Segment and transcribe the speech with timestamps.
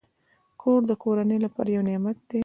[0.61, 2.39] کور د کورنۍ لپاره یو نعمت دی.